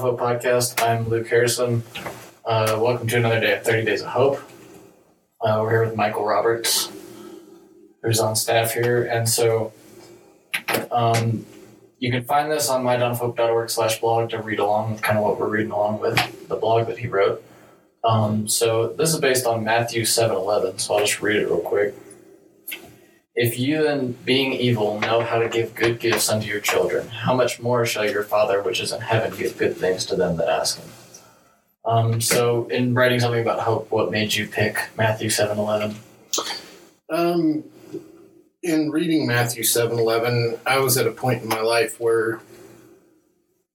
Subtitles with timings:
[0.00, 0.82] Hope podcast.
[0.82, 1.82] I'm Luke Harrison.
[2.42, 4.40] Uh, welcome to another day of 30 Days of Hope.
[5.42, 6.90] Uh, we're here with Michael Roberts,
[8.02, 9.04] who's on staff here.
[9.04, 9.74] And so
[10.90, 11.44] um,
[11.98, 15.38] you can find this on mydawnofhope.org slash blog to read along with kind of what
[15.38, 17.44] we're reading along with the blog that he wrote.
[18.02, 21.94] Um, so this is based on Matthew 7.11, so I'll just read it real quick.
[23.42, 27.34] If you then, being evil, know how to give good gifts unto your children, how
[27.34, 30.50] much more shall your Father which is in heaven give good things to them that
[30.50, 30.90] ask him?
[31.86, 35.96] Um, so, in writing something about hope, what made you pick Matthew seven eleven?
[37.08, 37.64] Um,
[38.62, 42.40] in reading Matthew seven eleven, I was at a point in my life where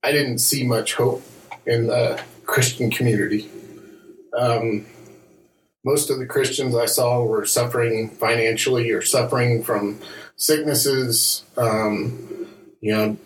[0.04, 1.24] I didn't see much hope
[1.66, 3.50] in the Christian community.
[4.38, 4.86] Um,
[5.86, 10.00] most of the Christians I saw were suffering financially or suffering from
[10.36, 11.44] sicknesses.
[11.56, 12.48] Um,
[12.82, 13.18] you know,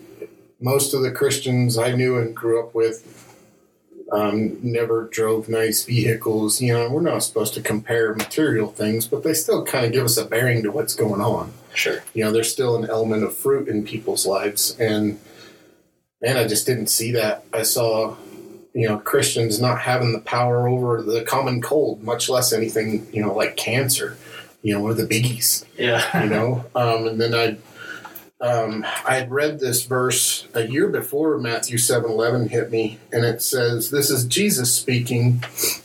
[0.60, 3.16] most of the Christians I knew and grew up with
[4.12, 6.60] um, never drove nice vehicles.
[6.60, 10.04] You know, we're not supposed to compare material things, but they still kind of give
[10.04, 11.52] us a bearing to what's going on.
[11.74, 12.02] Sure.
[12.12, 14.78] You know, there's still an element of fruit in people's lives.
[14.78, 15.18] And,
[16.20, 17.44] man, I just didn't see that.
[17.54, 18.16] I saw
[18.74, 23.22] you know Christians not having the power over the common cold, much less anything you
[23.22, 24.16] know like cancer,
[24.62, 25.64] you know, or the biggies.
[25.76, 26.22] Yeah.
[26.22, 27.56] you know, um, and then I.
[28.42, 33.22] Um, I had read this verse a year before Matthew seven eleven hit me, and
[33.22, 35.44] it says, "This is Jesus speaking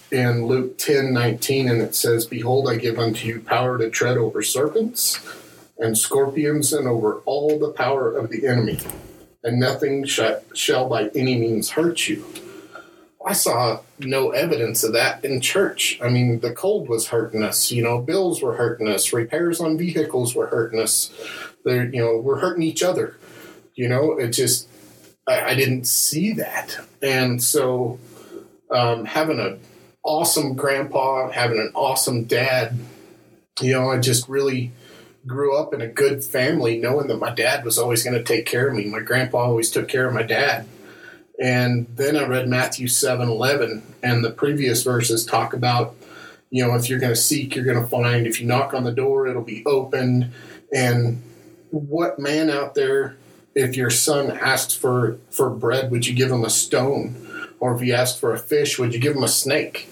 [0.10, 4.16] in Luke ten nineteen, and it says, Behold, I give unto you power to tread
[4.16, 5.20] over serpents
[5.80, 8.80] and scorpions, and over all the power of the enemy,
[9.44, 10.22] and nothing sh-
[10.54, 12.24] shall by any means hurt you."
[13.26, 16.00] I saw no evidence of that in church.
[16.00, 17.72] I mean, the cold was hurting us.
[17.72, 19.12] You know, bills were hurting us.
[19.12, 21.12] Repairs on vehicles were hurting us.
[21.64, 23.18] They're, you know, we're hurting each other.
[23.74, 24.70] You know, it just,
[25.28, 26.78] I, I didn't see that.
[27.02, 28.00] And so,
[28.70, 29.60] um, having an
[30.04, 32.78] awesome grandpa, having an awesome dad,
[33.60, 34.72] you know, I just really
[35.26, 38.46] grew up in a good family knowing that my dad was always going to take
[38.46, 38.86] care of me.
[38.86, 40.68] My grandpa always took care of my dad
[41.40, 45.96] and then I read Matthew 7 11, and the previous verses talk about,
[46.50, 48.26] you know, if you're going to seek, you're going to find.
[48.26, 50.32] If you knock on the door, it'll be opened.
[50.74, 51.22] And
[51.72, 53.18] what man out there,
[53.54, 57.22] if your son asks for, for bread, would you give him a stone?
[57.60, 59.90] Or if he asked for a fish, would you give him a snake?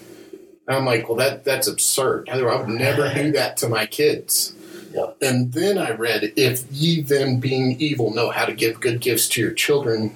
[0.68, 2.30] And I'm like, well, that that's absurd.
[2.30, 4.56] I would never do that to my kids.
[4.94, 5.18] Yep.
[5.22, 9.28] And then I read, if ye then being evil know how to give good gifts
[9.30, 10.16] to your children,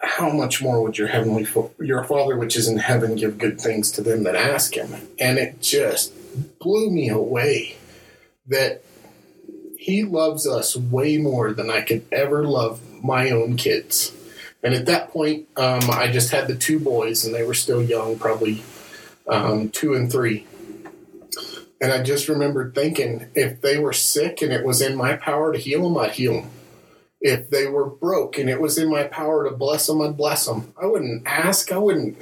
[0.00, 1.46] how much more would your heavenly
[1.80, 4.94] your father which is in heaven give good things to them that ask him?
[5.18, 6.12] And it just
[6.58, 7.76] blew me away
[8.46, 8.82] that
[9.76, 14.12] he loves us way more than i could ever love my own kids.
[14.62, 17.82] And at that point um, i just had the two boys and they were still
[17.82, 18.62] young probably
[19.28, 20.46] um, two and three.
[21.80, 25.52] And i just remembered thinking if they were sick and it was in my power
[25.52, 26.50] to heal them i'd heal them
[27.20, 30.46] if they were broke and it was in my power to bless them, I'd bless
[30.46, 30.72] them.
[30.80, 31.72] I wouldn't ask.
[31.72, 32.16] I wouldn't.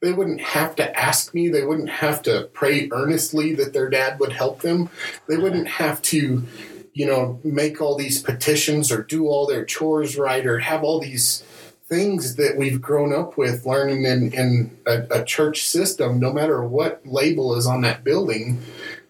[0.00, 1.48] They wouldn't have to ask me.
[1.48, 4.90] They wouldn't have to pray earnestly that their dad would help them.
[5.28, 6.44] They wouldn't have to,
[6.92, 11.00] you know, make all these petitions or do all their chores right or have all
[11.00, 11.42] these
[11.86, 16.62] things that we've grown up with learning in, in a, a church system, no matter
[16.62, 18.60] what label is on that building,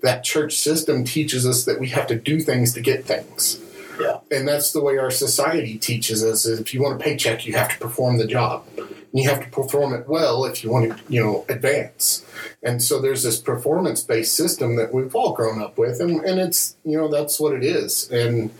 [0.02, 3.63] that church system teaches us that we have to do things to get things.
[4.00, 4.18] Yeah.
[4.30, 7.52] And that's the way our society teaches us is if you want a paycheck, you
[7.54, 8.64] have to perform the job.
[8.76, 12.26] And you have to perform it well if you want to, you know, advance.
[12.62, 16.40] And so there's this performance based system that we've all grown up with and, and
[16.40, 18.10] it's you know, that's what it is.
[18.10, 18.50] And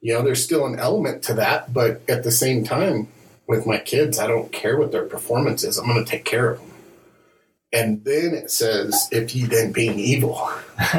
[0.00, 3.08] you know, there's still an element to that, but at the same time,
[3.48, 5.78] with my kids, I don't care what their performance is.
[5.78, 6.70] I'm gonna take care of them.
[7.72, 10.50] And then it says, if ye then being evil.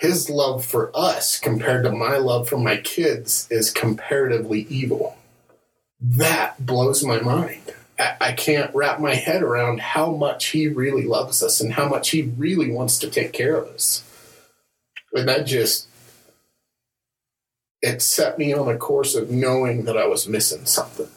[0.00, 5.18] his love for us compared to my love for my kids is comparatively evil.
[6.00, 7.74] That blows my mind.
[8.18, 12.08] I, can't wrap my head around how much he really loves us and how much
[12.10, 14.02] he really wants to take care of us.
[15.12, 15.86] And that just,
[17.82, 21.08] it set me on a course of knowing that I was missing something.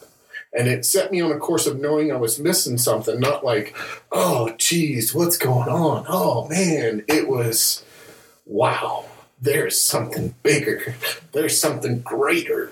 [0.52, 3.74] And it set me on a course of knowing I was missing something, not like,
[4.12, 6.04] oh, geez, what's going on?
[6.10, 7.06] Oh, man.
[7.08, 7.86] It was,
[8.46, 9.06] wow,
[9.40, 10.96] there's something bigger,
[11.32, 12.72] there's something greater.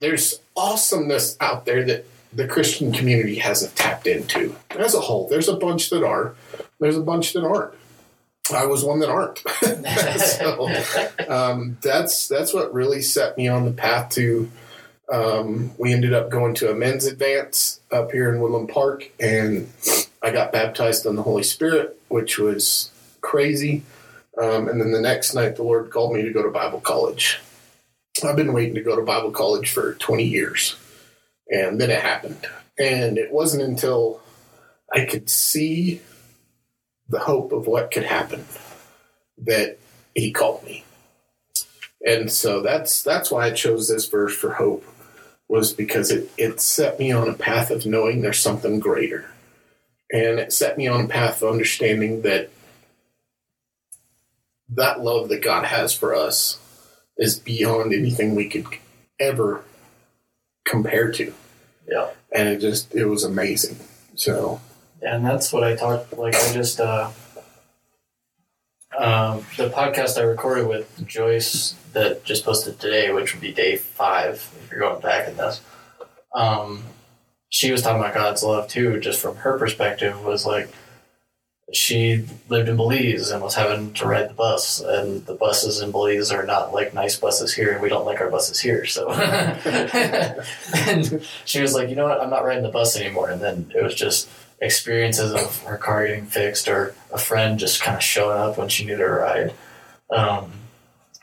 [0.00, 5.28] There's awesomeness out there that the Christian community hasn't tapped into as a whole.
[5.28, 6.34] There's a bunch that are,
[6.78, 7.72] there's a bunch that aren't.
[8.52, 9.38] I was one that aren't.
[10.18, 14.50] so um, that's that's what really set me on the path to
[15.10, 19.70] um, we ended up going to a men's advance up here in Woodland Park, and
[20.22, 22.90] I got baptized in the Holy Spirit, which was
[23.24, 23.82] crazy.
[24.40, 27.40] Um, and then the next night, the Lord called me to go to Bible college.
[28.22, 30.76] I've been waiting to go to Bible college for 20 years,
[31.48, 32.46] and then it happened.
[32.78, 34.20] And it wasn't until
[34.92, 36.00] I could see
[37.08, 38.44] the hope of what could happen
[39.38, 39.78] that
[40.14, 40.84] He called me.
[42.06, 44.84] And so that's that's why I chose this verse for hope
[45.48, 49.30] was because it, it set me on a path of knowing there's something greater.
[50.12, 52.50] And it set me on a path of understanding that
[54.70, 56.58] that love that God has for us
[57.16, 58.66] is beyond anything we could
[59.20, 59.62] ever
[60.64, 61.32] compare to.
[61.88, 62.10] Yeah.
[62.34, 63.78] And it just it was amazing.
[64.14, 64.60] So
[65.02, 67.10] and that's what I talked like I just uh
[68.98, 73.76] um, the podcast I recorded with Joyce that just posted today, which would be day
[73.76, 75.60] five if you're going back in this.
[76.32, 76.84] Um,
[77.48, 80.68] she was talking about God's love too, just from her perspective, was like
[81.72, 85.90] she lived in Belize and was having to ride the bus, and the buses in
[85.90, 88.84] Belize are not like nice buses here, and we don't like our buses here.
[88.84, 89.10] So,
[90.74, 93.30] and she was like, you know what, I'm not riding the bus anymore.
[93.30, 94.28] And then it was just
[94.60, 98.68] experiences of her car getting fixed or a friend just kind of showing up when
[98.68, 99.52] she needed a ride
[100.10, 100.50] um,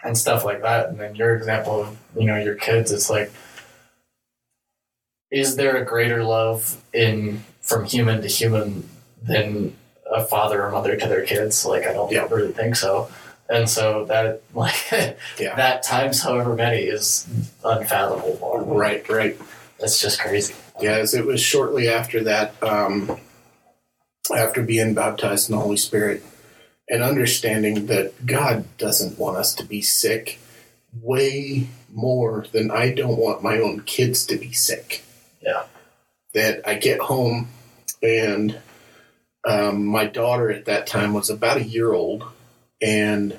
[0.03, 3.31] and stuff like that and then your example of you know your kids it's like
[5.31, 8.87] is there a greater love in from human to human
[9.23, 9.75] than
[10.11, 12.27] a father or mother to their kids like i don't Yeah.
[12.29, 13.09] really think so
[13.49, 14.75] and so that like
[15.39, 15.55] Yeah.
[15.55, 17.27] that times however many is
[17.63, 19.37] unfathomable right, right.
[19.79, 23.19] That's just crazy Yes, it was shortly after that, um,
[24.35, 26.23] after being baptized in the Holy Spirit
[26.89, 30.39] and understanding that God doesn't want us to be sick
[30.99, 35.03] way more than I don't want my own kids to be sick.
[35.41, 35.63] Yeah.
[36.33, 37.49] That I get home
[38.01, 38.57] and
[39.47, 42.25] um, my daughter at that time was about a year old
[42.81, 43.37] and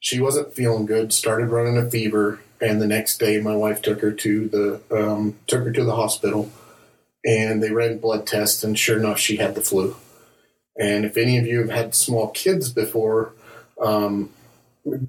[0.00, 2.40] she wasn't feeling good, started running a fever.
[2.60, 5.94] And the next day, my wife took her to the um, took her to the
[5.94, 6.50] hospital,
[7.24, 9.96] and they ran blood tests, and sure enough, she had the flu.
[10.78, 13.32] And if any of you have had small kids before,
[13.80, 14.30] um,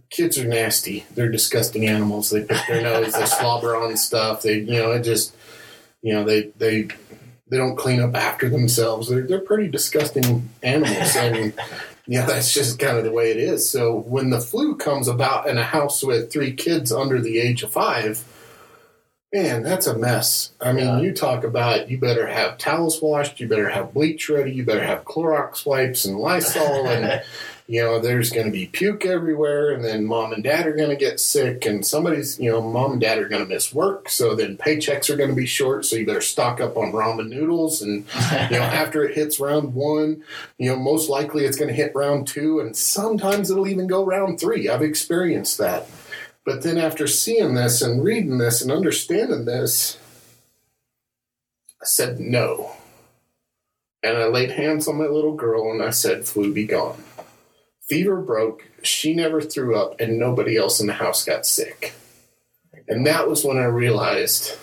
[0.10, 1.06] kids are nasty.
[1.13, 2.30] They're disgusting animals.
[2.30, 4.42] They pick their nose, they slobber on stuff.
[4.44, 5.36] They, you know, it just,
[6.01, 6.88] you know, they they
[7.51, 9.09] they don't clean up after themselves.
[9.09, 11.53] They're they're pretty disgusting animals, I mean,
[12.07, 13.69] yeah, that's just kind of the way it is.
[13.69, 17.62] So when the flu comes about in a house with three kids under the age
[17.62, 18.24] of five,
[19.33, 20.51] man, that's a mess.
[20.62, 21.00] I mean, Yeah.
[21.01, 24.83] you talk about you better have towels washed, you better have bleach ready, you better
[24.83, 27.21] have Clorox wipes and Lysol, and
[27.68, 30.90] you know there's going to be puke everywhere, and then mom and dad are going
[30.90, 34.10] to get sick, and somebody's you know mom and dad are going to miss work,
[34.10, 37.30] so then paychecks are going to be short, so you better stock up on ramen
[37.30, 38.06] noodles and
[38.50, 40.24] you know, after it hits round one,
[40.58, 44.06] you know, most likely it's going to hit round two, and sometimes it'll even go
[44.06, 44.69] round three.
[44.69, 45.88] I've experienced that.
[46.44, 49.98] But then after seeing this and reading this and understanding this,
[51.81, 52.72] I said no.
[54.04, 57.04] And I laid hands on my little girl and I said, Flu be gone.
[57.92, 61.94] Fever broke, she never threw up, and nobody else in the house got sick.
[62.88, 64.57] And that was when I realized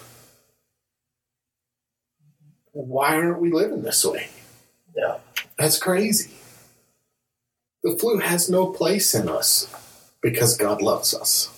[2.73, 4.28] why aren't we living this way?
[4.97, 5.18] Yeah.
[5.58, 6.30] That's crazy.
[7.82, 11.50] The flu has no place in us because God loves us.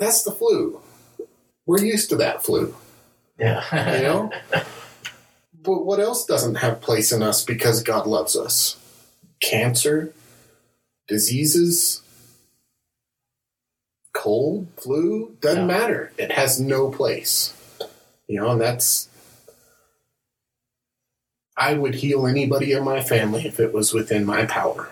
[0.00, 0.80] That's the flu.
[1.66, 2.74] We're used to that flu,
[3.38, 4.32] yeah you know?
[5.62, 8.78] but what else doesn't have place in us because God loves us?
[9.42, 10.14] Cancer,
[11.08, 12.02] diseases,
[14.12, 15.78] cold, flu, doesn't Yeah.
[15.78, 16.12] matter.
[16.18, 17.52] It has no place.
[18.28, 19.08] You know, and that's
[21.56, 24.90] I would heal anybody in my family if it was within my power.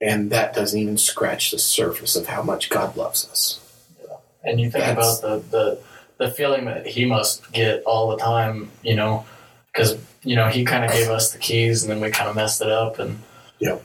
[0.00, 3.60] And that doesn't even scratch the surface of how much God loves us.
[4.00, 4.16] Yeah.
[4.42, 5.78] And you think That's- about the, the
[6.16, 9.26] the feeling that he must get all the time, you know,
[9.72, 12.36] because you know he kind of gave us the keys and then we kind of
[12.36, 13.18] messed it up, and
[13.58, 13.82] Yep.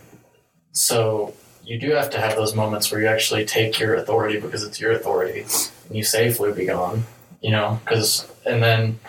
[0.71, 1.33] So
[1.63, 4.79] you do have to have those moments where you actually take your authority because it's
[4.79, 7.03] your authority, and you say "Flu be gone,"
[7.41, 8.99] you know, because and then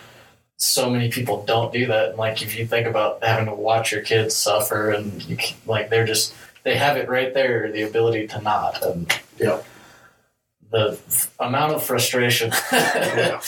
[0.57, 2.11] so many people don't do that.
[2.11, 5.90] And like if you think about having to watch your kids suffer, and you like
[5.90, 9.64] they're just they have it right there, the ability to not, and Yep.
[10.71, 10.99] the
[11.38, 12.52] amount of frustration.
[12.73, 13.40] Yeah.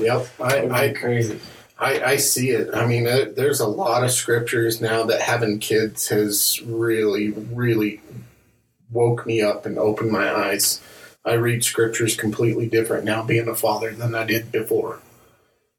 [0.00, 0.26] Yep.
[0.40, 1.38] I, I, crazy.
[1.78, 2.70] I, I see it.
[2.74, 8.00] I mean, there- there's a lot of scriptures now that having kids has really, really
[8.90, 10.80] woke me up and opened my eyes.
[11.24, 15.00] I read scriptures completely different now being a father than I did before.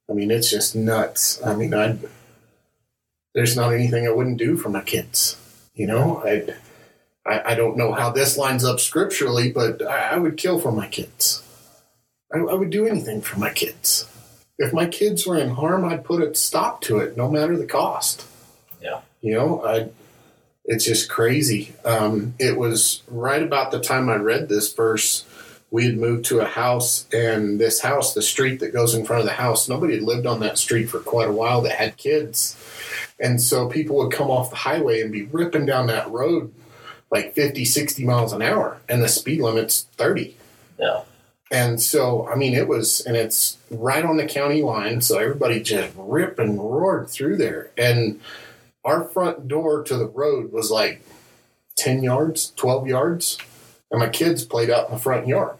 [0.09, 1.41] I mean, it's just nuts.
[1.43, 1.97] I mean, I
[3.33, 5.37] there's not anything I wouldn't do for my kids.
[5.73, 6.53] You know, I
[7.25, 10.71] I, I don't know how this lines up scripturally, but I, I would kill for
[10.71, 11.41] my kids.
[12.33, 14.05] I, I would do anything for my kids.
[14.57, 17.65] If my kids were in harm, I'd put a stop to it, no matter the
[17.65, 18.25] cost.
[18.81, 19.01] Yeah.
[19.21, 19.89] You know, I
[20.67, 21.73] it's just crazy.
[21.85, 25.25] Um, it was right about the time I read this verse.
[25.71, 29.21] We had moved to a house, and this house, the street that goes in front
[29.21, 31.97] of the house, nobody had lived on that street for quite a while that had
[31.97, 32.57] kids.
[33.19, 36.53] And so people would come off the highway and be ripping down that road
[37.09, 40.35] like 50, 60 miles an hour, and the speed limit's 30.
[40.77, 41.01] Yeah.
[41.51, 45.01] And so, I mean, it was, and it's right on the county line.
[45.01, 47.71] So everybody just ripped and roared through there.
[47.77, 48.19] And
[48.83, 51.01] our front door to the road was like
[51.77, 53.37] 10 yards, 12 yards.
[53.89, 55.55] And my kids played out in the front yard.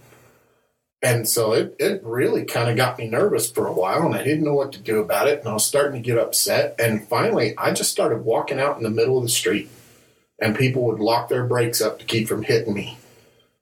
[1.03, 4.23] And so it, it really kind of got me nervous for a while, and I
[4.23, 5.39] didn't know what to do about it.
[5.39, 6.75] And I was starting to get upset.
[6.79, 9.69] And finally, I just started walking out in the middle of the street,
[10.41, 12.97] and people would lock their brakes up to keep from hitting me.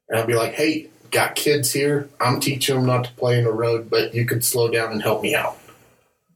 [0.08, 2.10] And I'd be like, hey, got kids here.
[2.20, 5.02] I'm teaching them not to play in the road, but you could slow down and
[5.02, 5.58] help me out.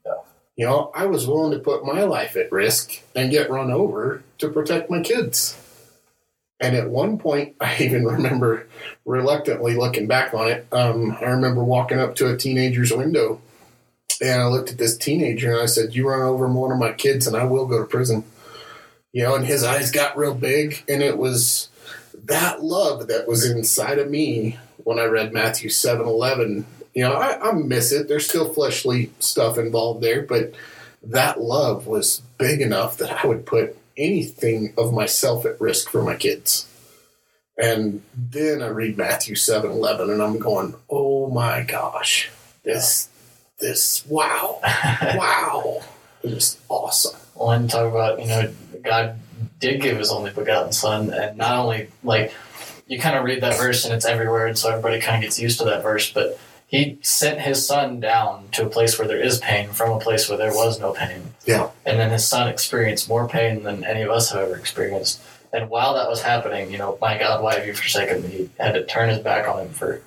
[0.04, 0.14] Yeah.
[0.56, 4.22] You know, I was willing to put my life at risk and get run over
[4.38, 5.56] to protect my kids.
[6.60, 8.66] And at one point, I even remember
[9.04, 10.66] reluctantly looking back on it.
[10.72, 13.40] Um, I remember walking up to a teenager's window
[14.20, 16.92] and I looked at this teenager and I said, You run over one of my
[16.92, 18.24] kids and I will go to prison.
[19.12, 20.84] You know, and his eyes got real big.
[20.88, 21.69] And it was
[22.24, 26.66] that love that was inside of me when I read Matthew 7 11.
[26.94, 28.08] You know, I, I miss it.
[28.08, 30.54] There's still fleshly stuff involved there, but
[31.02, 36.02] that love was big enough that I would put anything of myself at risk for
[36.02, 36.66] my kids.
[37.56, 42.30] And then I read Matthew 7 11 and I'm going, oh my gosh,
[42.62, 43.08] this,
[43.60, 44.60] this, wow,
[45.14, 45.82] wow.
[46.22, 47.18] It was awesome.
[47.34, 49.16] Well, and talk about, you know, God
[49.58, 52.32] did give his only begotten son, and not only, like,
[52.86, 55.38] you kind of read that verse and it's everywhere, and so everybody kind of gets
[55.38, 59.20] used to that verse, but he sent his son down to a place where there
[59.20, 61.34] is pain from a place where there was no pain.
[61.44, 61.70] Yeah.
[61.86, 65.20] And then his son experienced more pain than any of us have ever experienced.
[65.52, 68.28] And while that was happening, you know, my God, why have you forsaken me?
[68.28, 70.00] He had to turn his back on him for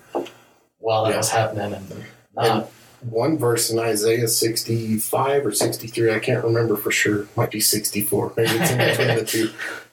[0.80, 1.18] while that Yeah.
[1.18, 2.06] was happening and
[2.36, 2.70] not.
[3.10, 8.34] One verse in Isaiah 65 or 63, I can't remember for sure, might be 64,
[8.38, 9.50] maybe it's in between the two,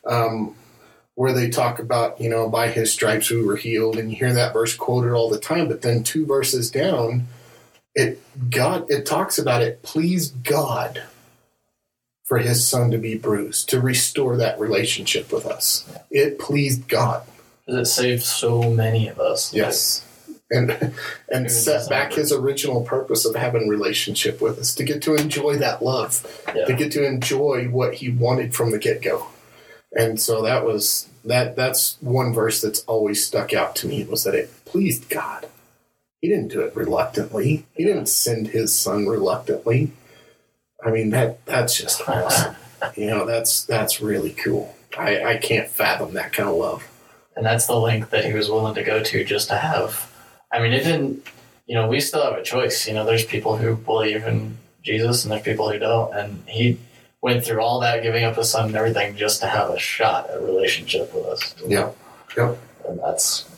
[0.06, 0.54] um,
[1.14, 3.96] where they talk about, you know, by his stripes we were healed.
[3.96, 7.26] And you hear that verse quoted all the time, but then two verses down,
[7.94, 11.02] it God it talks about it pleased God
[12.30, 15.84] for his son to be bruised, to restore that relationship with us.
[16.12, 17.26] It pleased God.
[17.66, 19.52] Because it saved so many of us.
[19.52, 20.06] Yes.
[20.52, 20.94] And
[21.30, 25.56] and set back his original purpose of having relationship with us, to get to enjoy
[25.58, 26.64] that love, Yeah.
[26.64, 29.26] to get to enjoy what he wanted from the get go.
[29.96, 34.24] And so that was that that's one verse that's always stuck out to me was
[34.24, 35.46] that it pleased God.
[36.20, 37.66] He didn't do it reluctantly.
[37.74, 39.92] He didn't send his son reluctantly.
[40.84, 42.56] I mean that that's just awesome.
[42.96, 44.74] you know, that's that's really cool.
[44.98, 46.88] I, I can't fathom that kind of love.
[47.36, 50.09] and that's the length that he was willing to go to just to have.
[50.52, 51.26] I mean, it didn't.
[51.66, 52.88] You know, we still have a choice.
[52.88, 56.12] You know, there's people who believe in Jesus, and there's people who don't.
[56.14, 56.78] And he
[57.20, 60.28] went through all that, giving up his son and everything, just to have a shot
[60.30, 61.54] at a relationship with us.
[61.66, 61.90] Yeah.
[62.36, 62.58] Yep.
[62.88, 63.48] and that's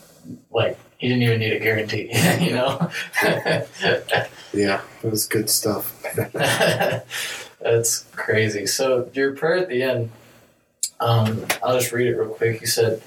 [0.51, 2.11] like he didn't even need a guarantee.
[2.39, 2.89] You know.
[4.53, 5.99] Yeah, it was good stuff.
[7.59, 8.67] That's crazy.
[8.67, 10.11] So your prayer at the end,
[10.99, 12.61] um, I'll just read it real quick.
[12.61, 13.01] You said,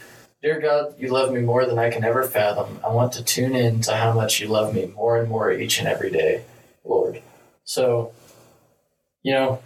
[0.47, 2.79] "Dear God, you love me more than I can ever fathom.
[2.85, 5.81] I want to tune in to how much you love me more and more each
[5.81, 6.45] and every day,
[6.85, 7.21] Lord."
[7.65, 8.12] So,
[9.25, 9.59] you know,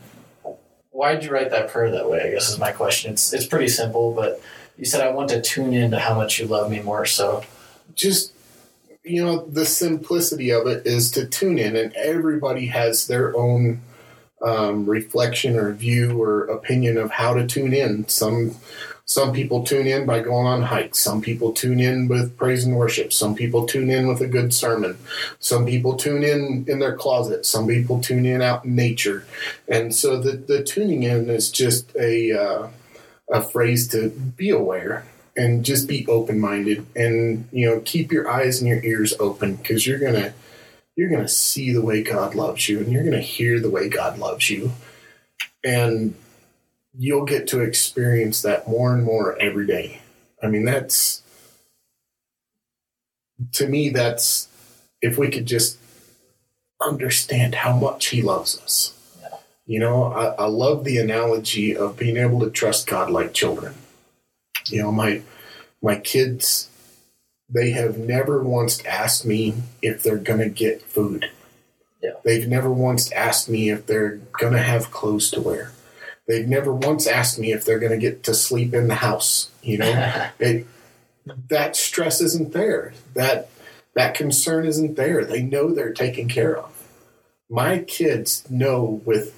[0.91, 2.23] why did you write that prayer that way?
[2.23, 3.13] I guess is my question.
[3.13, 4.41] It's it's pretty simple, but
[4.79, 7.45] you said, "I want to tune in to how much you love me more." So,
[7.95, 8.33] just
[9.05, 13.83] you know the simplicity of it is to tune in and everybody has their own
[14.41, 18.57] um, reflection or view or opinion of how to tune in some
[19.11, 21.01] some people tune in by going on hikes.
[21.01, 23.13] Some people tune in with praise and worship.
[23.13, 24.97] Some people tune in with a good sermon.
[25.41, 27.45] Some people tune in in their closet.
[27.45, 29.27] Some people tune in out in nature.
[29.67, 32.69] And so the, the tuning in is just a uh,
[33.33, 35.05] a phrase to be aware
[35.37, 39.57] and just be open minded and you know keep your eyes and your ears open
[39.57, 40.33] because you're gonna
[40.95, 44.21] you're gonna see the way God loves you and you're gonna hear the way God
[44.21, 44.71] loves you.
[45.65, 46.15] And
[46.97, 50.01] you'll get to experience that more and more every day.
[50.43, 51.23] I mean that's
[53.53, 54.49] to me, that's
[55.01, 55.79] if we could just
[56.81, 58.95] understand how much He loves us.
[59.21, 59.39] Yeah.
[59.67, 63.75] You know, I, I love the analogy of being able to trust God like children.
[64.67, 65.23] You know, my
[65.83, 66.69] my kids,
[67.49, 71.31] they have never once asked me if they're gonna get food.
[72.03, 72.13] Yeah.
[72.25, 75.73] They've never once asked me if they're gonna have clothes to wear.
[76.31, 79.51] They've never once asked me if they're gonna get to sleep in the house.
[79.65, 80.65] You know, it,
[81.49, 82.93] that stress isn't there.
[83.15, 83.49] That
[83.95, 85.25] that concern isn't there.
[85.25, 86.71] They know they're taken care of.
[87.51, 89.35] My kids know with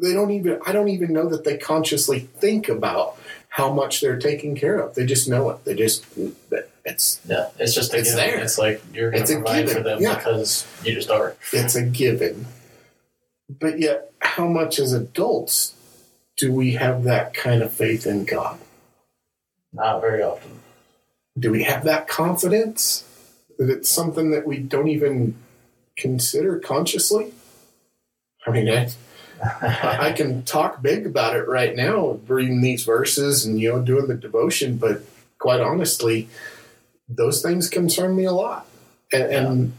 [0.00, 3.16] they don't even I don't even know that they consciously think about
[3.48, 4.94] how much they're taken care of.
[4.94, 5.64] They just know it.
[5.64, 6.04] They just
[6.84, 8.24] it's yeah, it's just It's given.
[8.30, 8.38] there.
[8.40, 10.14] It's like you're going It's to a provide given, for them yeah.
[10.14, 11.34] because you just are.
[11.52, 12.46] it's a given.
[13.50, 15.74] But yet how much as adults
[16.38, 18.58] do we have that kind of faith in God?
[19.72, 20.60] Not very often.
[21.38, 23.04] do we have that confidence
[23.58, 25.36] that it's something that we don't even
[25.96, 27.32] consider consciously?
[28.46, 28.88] I mean, I,
[30.08, 34.08] I can talk big about it right now, reading these verses and you know doing
[34.08, 35.02] the devotion, but
[35.38, 36.28] quite honestly,
[37.08, 38.66] those things concern me a lot,
[39.12, 39.72] and, and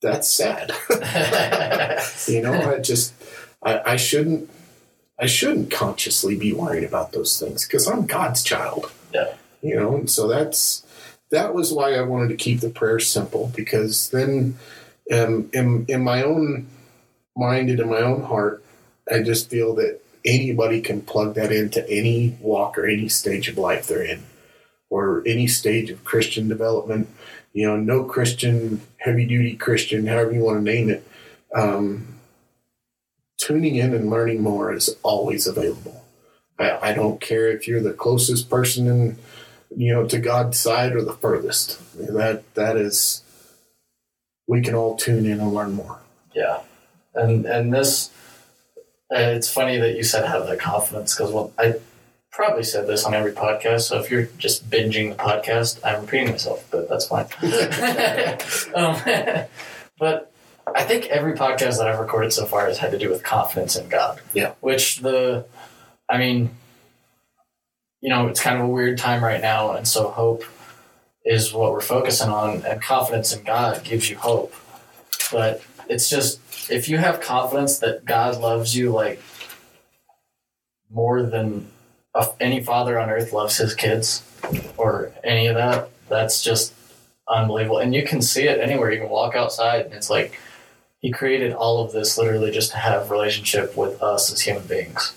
[0.00, 0.72] that's sad.
[2.28, 3.12] you know, I just
[3.62, 4.48] I, I shouldn't
[5.20, 9.34] I shouldn't consciously be worried about those things because I'm God's child yeah.
[9.62, 10.84] you know and so that's
[11.30, 14.56] that was why i wanted to keep the prayer simple because then
[15.12, 16.68] um, in, in my own
[17.36, 18.62] mind and in my own heart
[19.10, 23.56] i just feel that anybody can plug that into any walk or any stage of
[23.56, 24.22] life they're in
[24.90, 27.08] or any stage of christian development
[27.52, 31.06] you know no christian heavy duty christian however you want to name it
[31.54, 32.19] um,
[33.40, 36.00] tuning in and learning more is always available
[36.60, 39.18] I, I don't care if you're the closest person in,
[39.74, 41.80] you know, to God's side or the furthest.
[41.96, 43.22] That that is,
[44.46, 46.00] we can all tune in and learn more.
[46.34, 46.60] Yeah,
[47.14, 48.10] and and this,
[49.12, 51.74] uh, it's funny that you said have that confidence because well, I
[52.30, 53.82] probably said this on every podcast.
[53.82, 57.26] So if you're just binging the podcast, I'm repeating myself, but that's fine.
[58.74, 59.46] um,
[59.98, 60.29] but
[60.66, 63.76] I think every podcast that I've recorded so far has had to do with confidence
[63.76, 64.20] in God.
[64.32, 64.52] Yeah.
[64.60, 65.46] Which the,
[66.08, 66.50] I mean,
[68.00, 70.44] you know, it's kind of a weird time right now, and so hope
[71.24, 74.54] is what we're focusing on, and confidence in God gives you hope.
[75.30, 79.20] But it's just if you have confidence that God loves you like
[80.90, 81.70] more than
[82.40, 84.22] any father on earth loves his kids,
[84.76, 86.72] or any of that, that's just
[87.28, 87.78] unbelievable.
[87.78, 88.90] And you can see it anywhere.
[88.90, 90.40] You can walk outside, and it's like
[91.00, 95.14] He created all of this literally just to have relationship with us as human beings.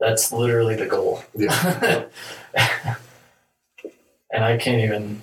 [0.00, 1.22] That's literally the goal.
[1.34, 2.06] Yeah.
[4.32, 5.22] and I can't even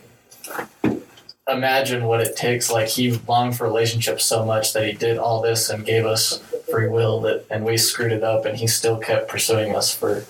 [1.47, 2.71] imagine what it takes.
[2.71, 6.39] Like he longed for relationships so much that he did all this and gave us
[6.69, 10.25] free will that, and we screwed it up, and he still kept pursuing us for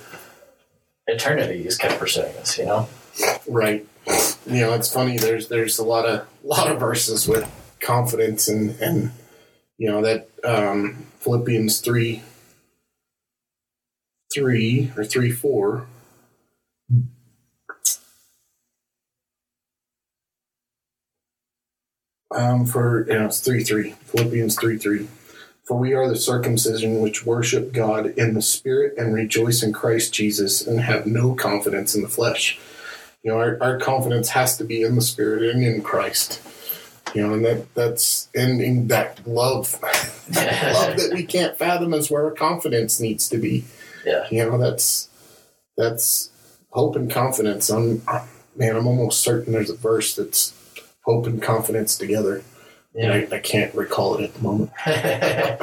[1.07, 1.63] eternity.
[1.63, 2.89] He's kept pursuing us, you know.
[3.47, 3.85] Right.
[4.47, 5.17] You know, it's funny.
[5.17, 9.11] There's there's a lot of lot of verses with confidence and and
[9.81, 12.21] you know that um, Philippians three
[14.31, 15.87] three or three four.
[22.29, 25.07] Um, for you know, it's three three Philippians three three.
[25.63, 30.13] For we are the circumcision which worship God in the spirit and rejoice in Christ
[30.13, 32.59] Jesus and have no confidence in the flesh
[33.23, 36.41] you know our, our confidence has to be in the spirit and in christ
[37.13, 41.93] you know and that that's and, and that love that love that we can't fathom
[41.93, 43.63] is where our confidence needs to be
[44.05, 44.25] Yeah.
[44.31, 45.09] you know that's
[45.77, 46.29] that's
[46.69, 48.01] hope and confidence i'm
[48.55, 50.53] man i'm almost certain there's a verse that's
[51.05, 52.43] hope and confidence together
[52.93, 53.11] Yeah.
[53.13, 55.57] and I, I can't recall it at the moment yeah,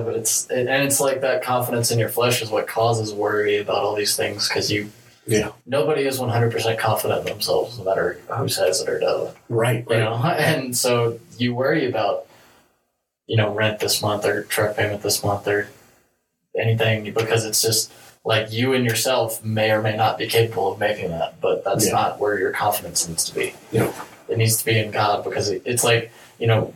[0.00, 3.78] but it's and it's like that confidence in your flesh is what causes worry about
[3.82, 4.90] all these things because you
[5.26, 5.52] yeah.
[5.66, 9.36] Nobody is 100% confident in themselves no matter who says it or doesn't.
[9.48, 10.00] Right you right.
[10.00, 10.16] know?
[10.38, 12.26] And so you worry about
[13.26, 15.68] you know rent this month or truck payment this month or
[16.58, 17.92] anything because it's just
[18.24, 21.86] like you and yourself may or may not be capable of making that but that's
[21.86, 21.92] Yeah.
[21.92, 23.54] not where your confidence needs to be.
[23.70, 23.92] Yeah.
[24.28, 26.74] it needs to be in god because it's like you know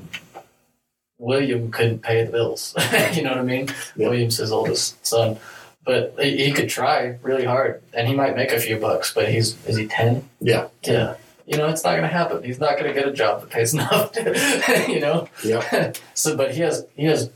[1.18, 2.74] william couldn't pay the bills.
[3.14, 3.68] You know what i mean?
[3.96, 4.08] Yeah.
[4.08, 5.38] william's his oldest son
[5.86, 9.28] but he, he could try really hard and he might make a few bucks but
[9.30, 11.14] he's is he 10 yeah yeah.
[11.48, 12.42] You know, it's not going to happen.
[12.42, 14.10] He's not going to get a job that pays enough.
[14.88, 15.28] you know.
[15.44, 17.30] yeah So, but he has he has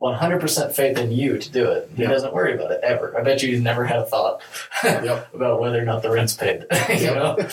[0.00, 1.88] 100% faith in you to do it.
[1.94, 2.08] He Yeah.
[2.08, 3.16] doesn't worry about it ever.
[3.16, 4.42] I bet you he's never had a thought
[4.82, 5.32] Yep.
[5.34, 6.64] about whether or not the rent's paid.
[6.88, 7.48] you know, and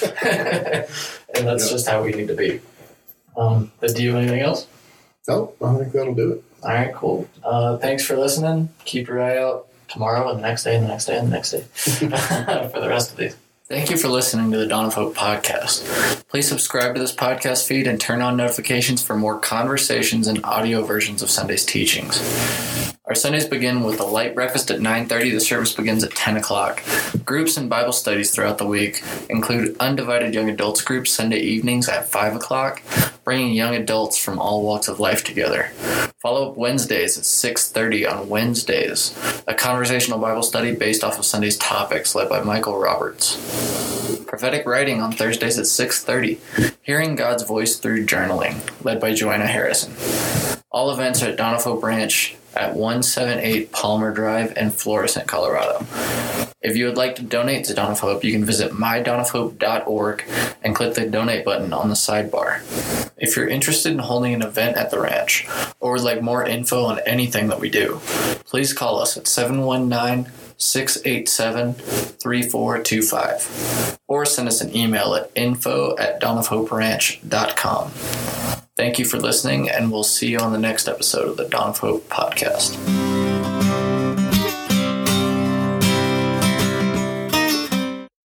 [1.47, 1.71] that's Yep.
[1.71, 2.59] just how we need to be.
[3.37, 4.65] Um, but do you have anything else?
[5.27, 6.43] No, I think that'll do it.
[6.63, 7.27] All right, cool.
[7.43, 8.69] Uh, thanks for listening.
[8.83, 11.31] Keep your eye out tomorrow and the next day and the next day and the
[11.31, 11.61] next day
[12.71, 13.35] for the rest of these.
[13.69, 16.27] Thank you for listening to the Dawn of Hope podcast.
[16.27, 20.83] Please subscribe to this podcast feed and turn on notifications for more conversations and audio
[20.83, 22.19] versions of Sunday's teachings.
[23.05, 25.31] Our Sundays begin with a light breakfast at 9:30.
[25.31, 26.83] The service begins at 10 o'clock.
[27.25, 32.09] Groups and Bible studies throughout the week include undivided young adults groups Sunday evenings at
[32.09, 32.83] 5 o'clock,
[33.29, 35.69] bringing young adults from all walks of life together.
[36.19, 39.15] Follow up Wednesdays at 6:30 on Wednesdays,
[39.47, 43.37] a conversational Bible study based off of Sunday's topics led by Michael Roberts.
[44.25, 46.39] Prophetic writing on Thursdays at 6:30,
[46.81, 49.93] hearing God's voice through journaling led by Joanna Harrison.
[50.71, 55.85] All events are at Dawn Branch at 178 Palmer Drive in Florissant, Colorado.
[56.61, 60.25] If you would like to donate to Dawn of Hope, you can visit mydawnofhope.org
[60.61, 62.61] and click the donate button on the sidebar.
[63.17, 65.47] If you're interested in holding an event at the ranch
[65.79, 68.01] or would like more info on anything that we do,
[68.45, 76.21] please call us at 719 687 3425 or send us an email at info at
[76.21, 77.91] dawnofhoperanch.com.
[78.79, 81.71] Thank you for listening, and we'll see you on the next episode of the Dawn
[81.71, 83.08] of Hope podcast.